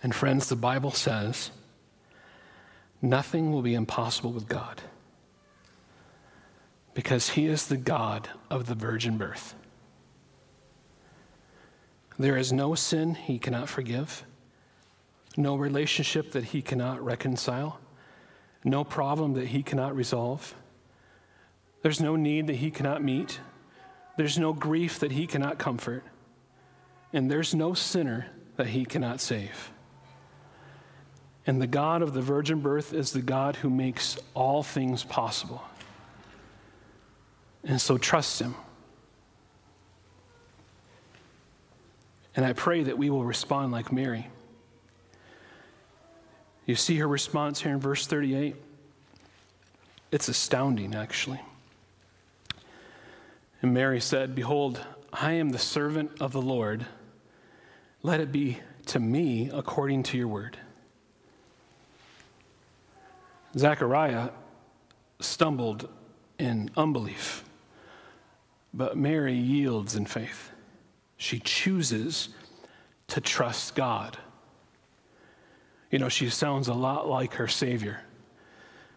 [0.06, 1.50] And friends, the Bible says
[3.02, 4.80] nothing will be impossible with God
[6.94, 9.56] because He is the God of the virgin birth.
[12.20, 14.24] There is no sin He cannot forgive
[15.36, 17.80] no relationship that he cannot reconcile,
[18.62, 20.54] no problem that he cannot resolve.
[21.82, 23.40] There's no need that he cannot meet.
[24.16, 26.04] There's no grief that he cannot comfort.
[27.12, 29.72] and there's no sinner that he cannot save.
[31.46, 35.62] And the God of the virgin birth is the God who makes all things possible.
[37.64, 38.54] And so trust him.
[42.34, 44.26] And I pray that we will respond like Mary.
[46.66, 48.56] You see her response here in verse 38?
[50.10, 51.40] It's astounding, actually.
[53.62, 56.84] And Mary said, Behold, I am the servant of the Lord.
[58.02, 60.58] Let it be to me according to your word.
[63.56, 64.30] Zechariah
[65.20, 65.88] stumbled
[66.38, 67.44] in unbelief,
[68.74, 70.50] but Mary yields in faith.
[71.16, 72.28] She chooses
[73.08, 74.18] to trust God.
[75.90, 78.02] You know, she sounds a lot like her Savior,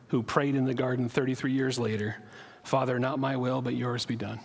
[0.08, 2.17] who prayed in the garden 33 years later
[2.63, 4.39] Father, not my will, but yours be done.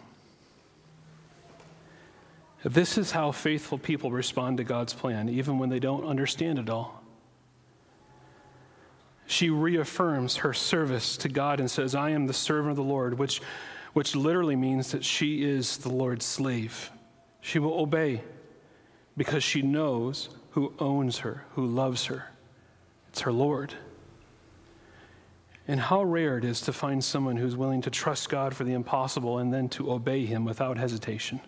[2.64, 6.70] This is how faithful people respond to God's plan, even when they don't understand it
[6.70, 7.03] all.
[9.26, 13.18] She reaffirms her service to God and says, I am the servant of the Lord,
[13.18, 13.40] which,
[13.94, 16.90] which literally means that she is the Lord's slave.
[17.40, 18.22] She will obey
[19.16, 22.26] because she knows who owns her, who loves her.
[23.08, 23.74] It's her Lord.
[25.66, 28.74] And how rare it is to find someone who's willing to trust God for the
[28.74, 31.40] impossible and then to obey Him without hesitation.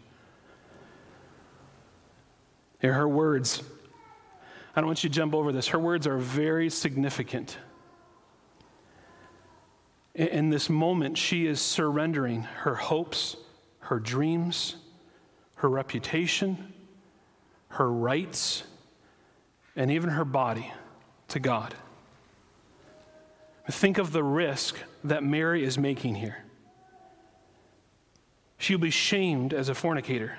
[2.80, 3.62] Here, her words,
[4.76, 5.68] I don't want you to jump over this.
[5.68, 7.56] Her words are very significant.
[10.14, 13.36] In this moment, she is surrendering her hopes,
[13.80, 14.76] her dreams,
[15.56, 16.74] her reputation,
[17.68, 18.64] her rights,
[19.76, 20.70] and even her body
[21.28, 21.74] to God.
[23.70, 26.44] Think of the risk that Mary is making here.
[28.58, 30.38] She'll be shamed as a fornicator.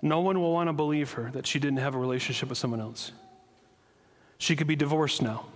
[0.00, 2.80] No one will want to believe her that she didn't have a relationship with someone
[2.80, 3.12] else.
[4.38, 5.46] She could be divorced now,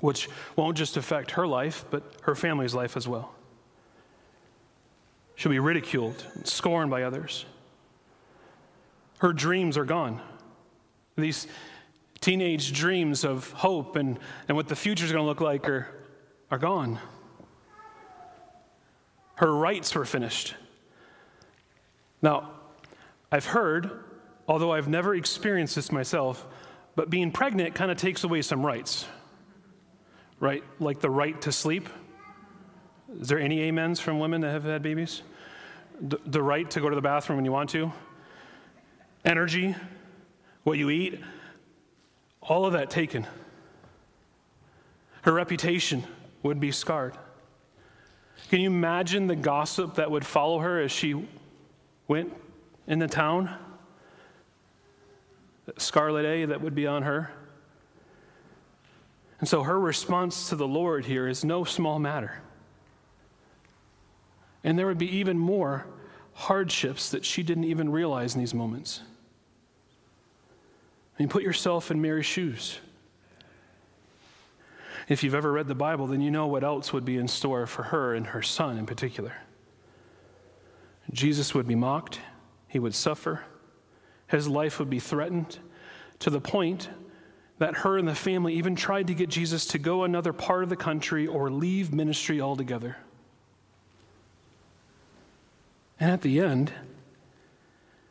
[0.00, 3.32] which won't just affect her life, but her family's life as well.
[5.36, 7.44] She'll be ridiculed and scorned by others.
[9.18, 10.20] Her dreams are gone.
[11.16, 11.46] These
[12.20, 15.86] teenage dreams of hope and, and what the future is going to look like are,
[16.50, 16.98] are gone.
[19.36, 20.54] Her rights were finished.
[22.22, 22.50] Now,
[23.34, 23.90] I've heard,
[24.46, 26.46] although I've never experienced this myself,
[26.94, 29.06] but being pregnant kind of takes away some rights,
[30.38, 30.62] right?
[30.78, 31.88] Like the right to sleep.
[33.18, 35.22] Is there any amens from women that have had babies?
[36.00, 37.90] The, the right to go to the bathroom when you want to,
[39.24, 39.74] energy,
[40.62, 41.20] what you eat,
[42.40, 43.26] all of that taken.
[45.22, 46.04] Her reputation
[46.44, 47.18] would be scarred.
[48.48, 51.26] Can you imagine the gossip that would follow her as she
[52.06, 52.32] went
[52.86, 53.56] in the town?
[55.78, 57.30] Scarlet A that would be on her.
[59.40, 62.40] And so her response to the Lord here is no small matter.
[64.62, 65.86] And there would be even more
[66.32, 69.00] hardships that she didn't even realize in these moments.
[71.18, 72.78] I mean, put yourself in Mary's shoes.
[75.08, 77.66] If you've ever read the Bible, then you know what else would be in store
[77.66, 79.34] for her and her son in particular.
[81.12, 82.18] Jesus would be mocked,
[82.74, 83.40] he would suffer,
[84.26, 85.60] his life would be threatened
[86.18, 86.88] to the point
[87.58, 90.68] that her and the family even tried to get Jesus to go another part of
[90.70, 92.96] the country or leave ministry altogether.
[96.00, 96.72] And at the end,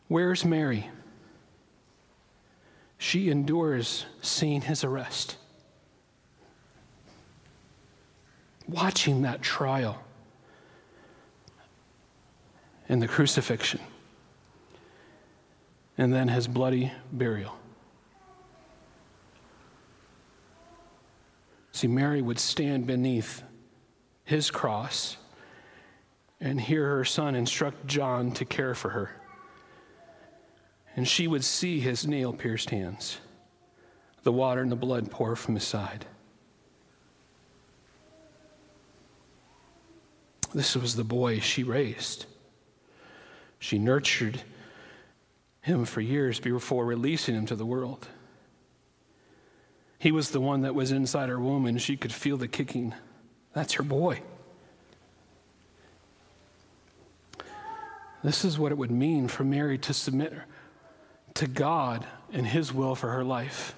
[0.08, 0.90] where's Mary?
[2.98, 5.36] She endures seeing his arrest,
[8.66, 10.02] watching that trial
[12.88, 13.82] and the crucifixion,
[15.98, 17.58] and then his bloody burial.
[21.72, 23.44] See, Mary would stand beneath
[24.24, 25.18] his cross
[26.40, 29.12] and hear her son instruct John to care for her.
[30.96, 33.18] And she would see his nail pierced hands,
[34.24, 36.06] the water and the blood pour from his side.
[40.54, 42.26] This was the boy she raised.
[43.58, 44.42] She nurtured
[45.64, 48.08] him for years before releasing him to the world.
[49.98, 52.94] He was the one that was inside her womb, and she could feel the kicking.
[53.54, 54.22] That's her boy.
[58.22, 60.34] This is what it would mean for Mary to submit
[61.36, 63.76] to God and His will for her life.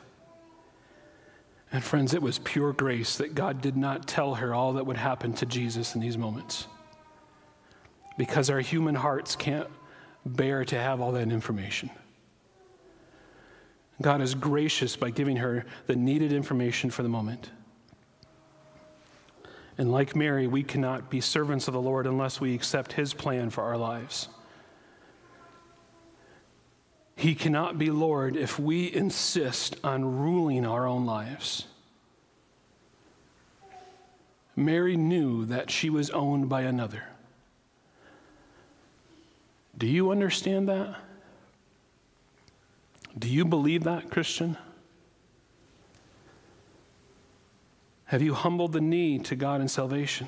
[1.72, 4.98] And friends, it was pure grace that God did not tell her all that would
[4.98, 6.66] happen to Jesus in these moments.
[8.18, 9.68] Because our human hearts can't
[10.26, 11.90] bear to have all that information.
[14.02, 17.50] God is gracious by giving her the needed information for the moment.
[19.78, 23.50] And like Mary, we cannot be servants of the Lord unless we accept his plan
[23.50, 24.30] for our lives.
[27.16, 31.66] He cannot be Lord if we insist on ruling our own lives.
[34.56, 37.04] Mary knew that she was owned by another.
[39.78, 40.96] Do you understand that?
[43.18, 44.58] Do you believe that, Christian?
[48.06, 50.28] Have you humbled the knee to God in salvation?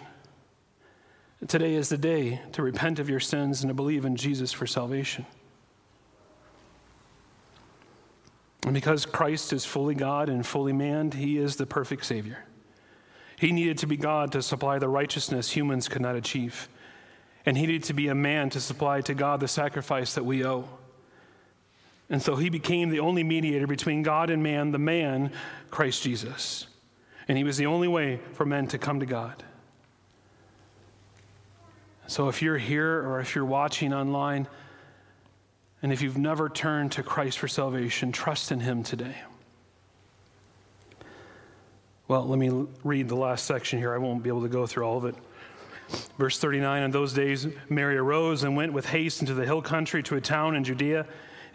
[1.47, 4.65] Today is the day to repent of your sins and to believe in Jesus for
[4.65, 5.25] salvation.
[8.63, 12.43] And because Christ is fully God and fully man, he is the perfect Savior.
[13.39, 16.67] He needed to be God to supply the righteousness humans could not achieve.
[17.47, 20.45] And he needed to be a man to supply to God the sacrifice that we
[20.45, 20.67] owe.
[22.09, 25.31] And so he became the only mediator between God and man, the man,
[25.71, 26.67] Christ Jesus.
[27.29, 29.45] And he was the only way for men to come to God.
[32.07, 34.49] So if you're here or if you're watching online,
[35.81, 39.15] and if you've never turned to Christ for salvation, trust in him today.
[42.09, 43.93] Well, let me read the last section here.
[43.93, 45.15] I won't be able to go through all of it.
[46.17, 50.03] Verse 39 In those days, Mary arose and went with haste into the hill country
[50.03, 51.05] to a town in Judea,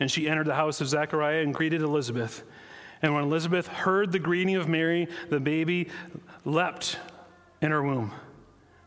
[0.00, 2.42] and she entered the house of Zechariah and greeted Elizabeth.
[3.02, 5.88] And when Elizabeth heard the greeting of Mary, the baby
[6.44, 6.98] leapt
[7.60, 8.12] in her womb.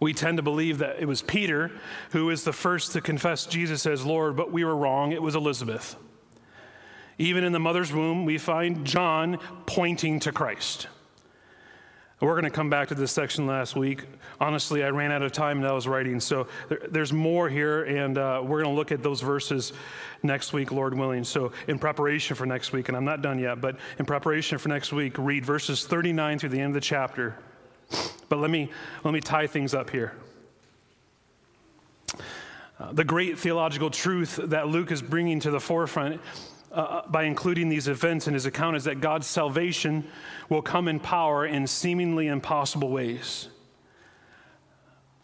[0.00, 1.72] We tend to believe that it was Peter
[2.10, 5.12] who is the first to confess Jesus as Lord, but we were wrong.
[5.12, 5.96] It was Elizabeth.
[7.18, 10.86] Even in the mother's womb, we find John pointing to Christ.
[12.20, 14.04] We're going to come back to this section last week.
[14.40, 17.84] Honestly, I ran out of time that I was writing, so there, there's more here,
[17.84, 19.72] and uh, we're going to look at those verses
[20.24, 21.22] next week, Lord willing.
[21.22, 24.68] So, in preparation for next week, and I'm not done yet, but in preparation for
[24.68, 27.36] next week, read verses 39 through the end of the chapter.
[28.28, 28.70] But let me,
[29.04, 30.14] let me tie things up here.
[32.78, 36.20] Uh, the great theological truth that Luke is bringing to the forefront
[36.70, 40.04] uh, uh, by including these events in his account is that God's salvation
[40.48, 43.48] will come in power in seemingly impossible ways.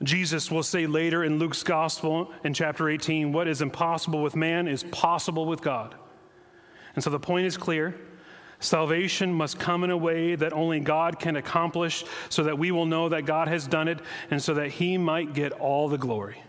[0.03, 4.67] Jesus will say later in Luke's gospel in chapter 18, what is impossible with man
[4.67, 5.95] is possible with God.
[6.95, 7.95] And so the point is clear.
[8.65, 12.87] Salvation must come in a way that only God can accomplish so that we will
[12.87, 13.99] know that God has done it
[14.31, 16.43] and so that He might get all the glory.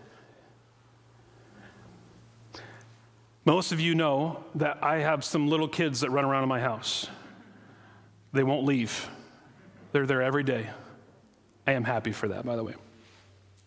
[3.44, 6.58] Most of you know that I have some little kids that run around in my
[6.58, 7.06] house.
[8.32, 9.10] They won't leave,
[9.92, 10.70] they're there every day.
[11.66, 12.76] I am happy for that, by the way.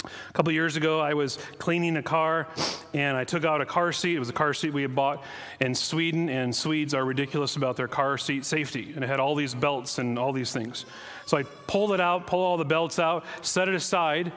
[0.05, 2.47] A couple years ago, I was cleaning a car
[2.93, 4.15] and I took out a car seat.
[4.15, 5.25] It was a car seat we had bought
[5.59, 8.93] in Sweden, and Swedes are ridiculous about their car seat safety.
[8.95, 10.85] And it had all these belts and all these things.
[11.25, 14.31] So I pulled it out, pulled all the belts out, set it aside,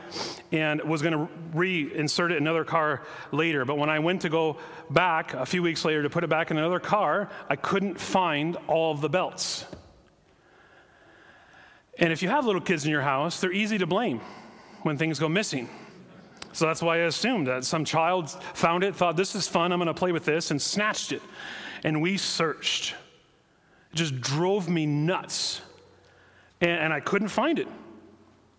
[0.50, 3.64] and was going to reinsert it in another car later.
[3.64, 4.56] But when I went to go
[4.90, 8.56] back a few weeks later to put it back in another car, I couldn't find
[8.66, 9.64] all of the belts.
[12.00, 14.20] And if you have little kids in your house, they're easy to blame
[14.82, 15.68] when things go missing.
[16.52, 19.78] So that's why I assumed that some child found it, thought, this is fun, I'm
[19.78, 21.22] going to play with this, and snatched it.
[21.82, 22.94] And we searched.
[23.92, 25.62] It just drove me nuts.
[26.60, 27.68] And, and I couldn't find it.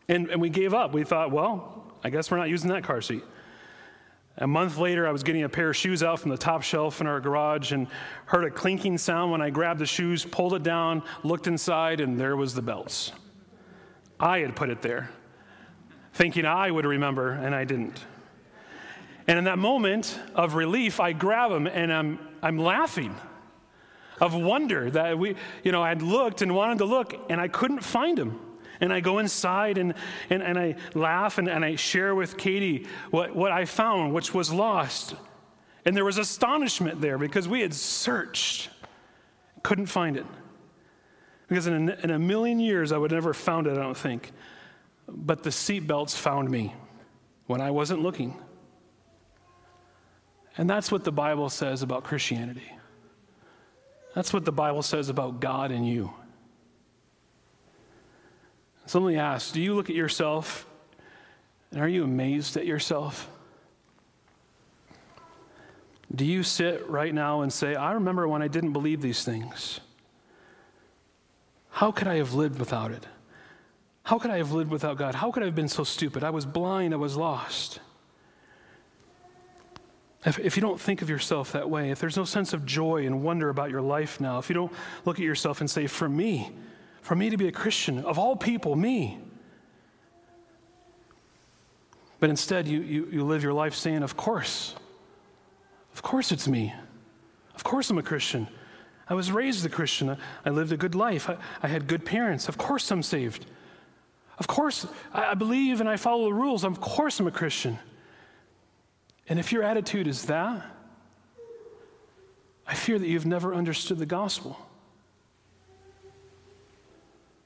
[0.09, 0.93] And, and we gave up.
[0.93, 3.24] We thought, well, I guess we're not using that car seat.
[4.38, 6.99] A month later, I was getting a pair of shoes out from the top shelf
[6.99, 7.88] in our garage and
[8.26, 12.19] heard a clinking sound when I grabbed the shoes, pulled it down, looked inside, and
[12.19, 13.11] there was the belts.
[14.19, 15.11] I had put it there
[16.14, 17.99] thinking I would remember, and I didn't.
[19.28, 23.16] And in that moment of relief, I grab him and I'm, I'm laughing
[24.20, 27.82] of wonder that we, you know, I'd looked and wanted to look and I couldn't
[27.82, 28.39] find him.
[28.82, 29.93] And I go inside and,
[30.30, 34.34] and, and I laugh and, and I share with Katie what, what I found, which
[34.34, 35.16] was lost.
[35.86, 38.70] And there was astonishment there because we had searched,
[39.61, 40.26] couldn't find it.
[41.47, 44.32] Because in a, in a million years, I would never found it, I don't think.
[45.08, 46.74] But the seatbelts found me
[47.47, 48.39] when I wasn't looking.
[50.58, 52.72] And that's what the Bible says about Christianity.
[54.14, 56.14] That's what the Bible says about God and you.
[58.86, 60.68] So let me ask do you look at yourself
[61.72, 63.30] and are you amazed at yourself?
[66.14, 69.80] Do you sit right now and say, I remember when I didn't believe these things?
[71.72, 73.08] How could I have lived without it?
[74.04, 75.16] How could I have lived without God?
[75.16, 76.24] How could I have been so stupid?
[76.24, 77.80] I was blind, I was lost.
[80.26, 83.06] If, if you don't think of yourself that way, if there's no sense of joy
[83.06, 84.72] and wonder about your life now, if you don't
[85.06, 86.51] look at yourself and say, For me,
[87.01, 89.20] for me to be a Christian, of all people, me.
[92.20, 94.76] But instead, you, you, you live your life saying, Of course,
[95.93, 96.74] of course it's me.
[97.56, 98.47] Of course I'm a Christian.
[99.10, 100.18] I was raised a Christian.
[100.45, 101.30] I lived a good life.
[101.30, 102.47] I, I had good parents.
[102.47, 103.45] Of course I'm saved.
[104.43, 106.65] Of course I, believe and I follow the rules.
[106.65, 107.79] Of course I'm a Christian.
[109.29, 110.65] And if your attitude is that,
[112.67, 114.59] I fear that you've never understood the gospel.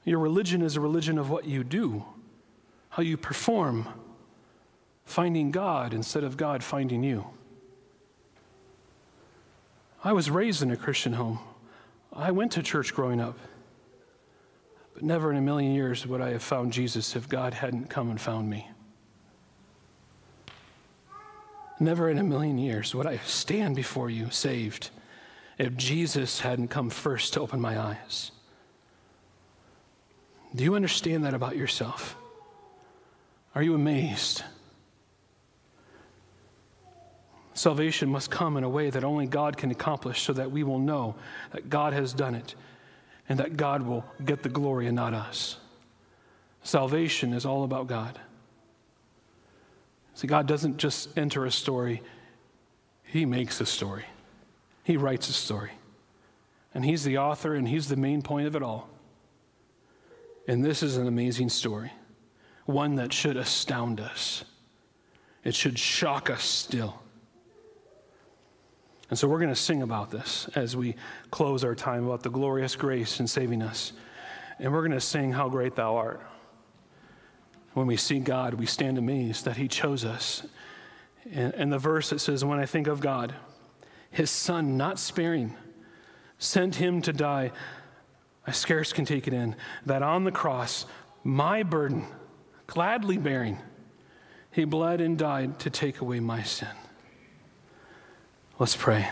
[0.02, 2.04] Your religion is a religion of what you do,
[2.88, 3.86] how you perform,
[5.04, 7.24] finding God instead of God finding you.
[10.02, 11.38] I was raised in a Christian home.
[12.12, 13.38] I went to church growing up.
[15.00, 18.20] Never in a million years would I have found Jesus if God hadn't come and
[18.20, 18.68] found me.
[21.80, 24.90] Never in a million years would I stand before you saved
[25.58, 28.32] if Jesus hadn't come first to open my eyes.
[30.54, 32.16] Do you understand that about yourself?
[33.54, 34.42] Are you amazed?
[37.54, 40.78] Salvation must come in a way that only God can accomplish so that we will
[40.78, 41.16] know
[41.52, 42.54] that God has done it
[43.28, 45.58] and that God will get the glory and not us.
[46.62, 48.18] Salvation is all about God.
[50.14, 52.02] See, God doesn't just enter a story,
[53.04, 54.04] He makes a story.
[54.82, 55.72] He writes a story.
[56.74, 58.88] And He's the author and He's the main point of it all.
[60.46, 61.92] And this is an amazing story,
[62.64, 64.44] one that should astound us.
[65.44, 67.00] It should shock us still.
[69.10, 70.94] And so we're going to sing about this as we
[71.30, 73.92] close our time about the glorious grace in saving us.
[74.58, 76.20] And we're going to sing, How Great Thou Art.
[77.72, 80.46] When we see God, we stand amazed that He chose us.
[81.32, 83.34] And, and the verse that says, When I think of God,
[84.10, 85.56] His Son, not sparing,
[86.38, 87.52] sent Him to die,
[88.46, 89.56] I scarce can take it in,
[89.86, 90.86] that on the cross,
[91.24, 92.04] my burden,
[92.66, 93.58] gladly bearing,
[94.50, 96.68] He bled and died to take away my sin.
[98.60, 99.08] Let's pray.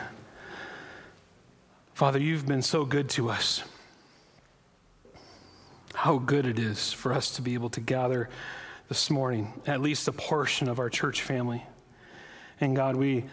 [1.94, 3.62] Father, you've been so good to us
[5.94, 8.28] how good it is for us to be able to gather
[8.88, 11.64] this morning, at least a portion of our church family.
[12.60, 13.24] And God, we,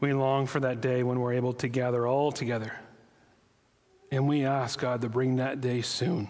[0.00, 2.74] we long for that day when we're able to gather all together.
[4.10, 6.28] And we ask, God, to bring that day soon.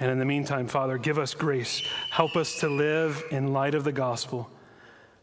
[0.00, 1.80] And in the meantime, Father, give us grace.
[2.10, 4.50] Help us to live in light of the gospel.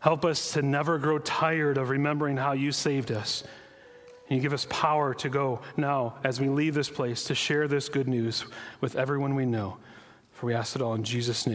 [0.05, 3.43] Help us to never grow tired of remembering how you saved us.
[4.29, 7.67] And you give us power to go now as we leave this place to share
[7.67, 8.45] this good news
[8.81, 9.77] with everyone we know.
[10.33, 11.53] For we ask it all in Jesus' name.